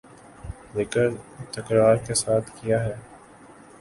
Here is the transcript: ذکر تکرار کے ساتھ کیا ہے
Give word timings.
ذکر 0.75 1.07
تکرار 1.53 1.95
کے 2.05 2.13
ساتھ 2.15 2.49
کیا 2.57 2.83
ہے 2.83 2.95